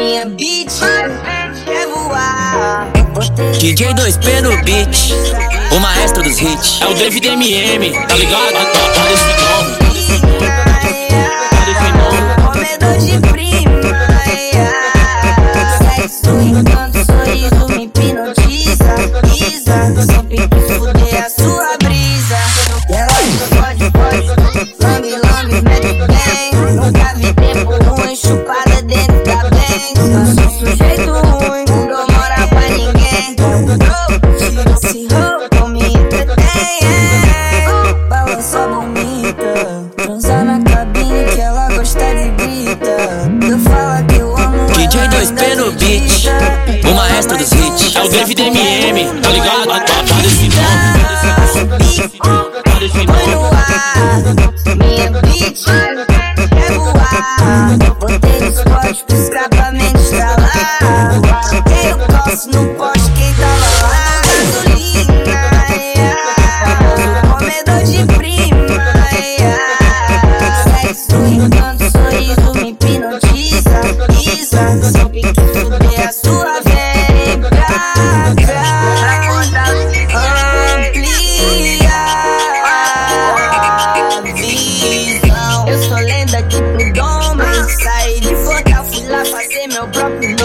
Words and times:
Minha 0.00 0.24
beat 0.24 0.72
quer 1.66 1.86
voar. 1.88 2.88
DJ 3.58 3.92
2P 3.92 4.40
no 4.40 4.56
beat, 4.64 5.12
o 5.76 5.78
maestro 5.78 6.22
dos 6.22 6.40
hits. 6.40 6.80
É 6.80 6.86
o 6.86 6.94
David 6.94 7.26
MM, 7.26 7.90
tá 8.08 8.16
ligado? 8.16 8.54
Olha 8.98 9.12
esse 9.12 9.26
nome. 9.44 9.76
Comedor 12.46 12.96
de 12.98 13.18
prima. 13.28 13.80
Sexo 15.96 16.30
enquanto 16.40 17.04
sorriso 17.04 17.68
me 17.68 17.84
hipnotiza. 17.84 18.94
Isa, 19.34 19.78
sempre 20.06 20.48
quis 20.48 20.89
sujeito 30.60 31.10
ruim, 31.10 31.64
não 31.68 31.86
dou 31.86 32.06
moral 32.12 32.48
pra 32.48 32.68
ninguém. 32.68 33.34
Se 34.78 35.08
roupa 35.10 35.68
me 35.68 35.86
entretém, 35.94 36.36
balança 38.08 38.68
bonita. 38.68 39.90
Transa 39.96 40.44
na 40.44 40.62
cabine 40.62 41.24
que 41.32 41.40
ela 41.40 41.70
gosta 41.70 42.14
de 42.14 42.28
grita. 42.32 42.96
Eu 43.48 43.58
falo 43.60 44.04
que 44.06 44.16
eu 44.16 44.36
amo 44.36 44.66
DJ 44.72 45.00
ela, 45.00 45.08
2P 45.08 45.40
ainda 45.40 45.64
no 45.64 45.72
beat, 45.72 46.26
o 46.84 46.94
maestro 46.94 47.38
dos 47.38 47.52
hits. 47.52 47.96
É 47.96 48.02
o 48.02 48.08
David 48.08 48.42
MM, 48.42 49.20
tá 49.22 49.30
ligado? 49.30 49.70
Olha 49.70 50.26
esse 50.26 50.48
nome. 50.48 51.00
Olha 52.74 52.84
esse 52.84 53.06
Põe 53.06 53.06
nome. 53.06 53.34
no 53.34 53.44
ar, 53.46 54.22
minha 54.76 55.10
bitch. 55.22 55.64
Botei 58.00 58.40
nos 58.40 58.62
postes 58.62 59.02
pro 59.02 59.16
escapamento 59.16 59.98
estralar. 59.98 60.39
No 62.46 62.64
poste, 62.74 63.10
quem 63.12 63.34
tava 63.34 63.68
lá? 63.82 64.22
Gasolina, 64.24 65.12
comedor 67.28 67.82
de 67.84 68.06
prima. 68.14 68.66
yeah. 69.12 69.58
Sexo 70.80 71.16
enquanto 71.26 71.84
sorriso 71.92 72.48
me 72.54 72.70
hipnotiza. 72.70 73.76
Isa, 74.22 74.62
sempre 74.90 75.20
quis 75.20 75.50
fuder 75.62 76.08
a 76.08 76.12
sua 76.12 76.62
cá. 76.62 76.90
Amplia 84.16 84.16
a 84.16 84.20
visão. 84.32 85.68
Eu 85.68 85.78
sou 85.82 85.98
lenda 85.98 86.42
tu 86.44 86.58
doma. 86.94 87.50
Saí 87.68 88.20
de 88.20 88.34
Fortal, 88.36 88.84
fui 88.86 89.06
lá 89.08 89.22
fazer 89.26 89.66
meu 89.68 89.86
próprio 89.88 90.39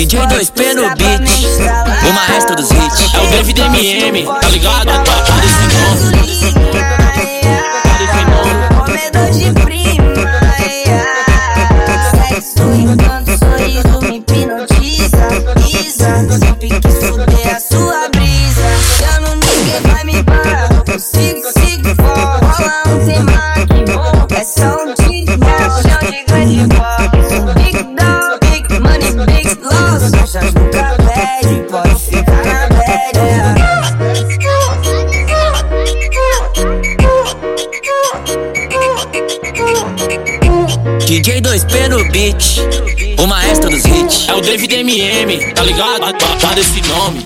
DJ 0.00 0.16
2P 0.16 0.74
no 0.76 0.88
beat, 0.96 1.28
o 2.08 2.12
maestro 2.14 2.56
dos 2.56 2.70
hits. 2.70 3.14
É 3.14 3.20
o 3.20 3.26
David 3.26 3.60
MM, 3.60 4.24
tá 4.24 4.48
ligado? 4.48 5.29
DJ 41.20 41.42
2P 41.42 41.88
no 41.90 42.10
beat, 42.10 42.42
o 43.22 43.26
maestro 43.26 43.68
dos 43.68 43.84
hits. 43.84 44.26
É 44.26 44.32
o 44.32 44.40
David 44.40 44.72
MM, 44.72 45.52
tá 45.52 45.62
ligado? 45.62 46.00
Tá 46.40 46.54
desse 46.54 46.80
nome. 46.88 47.22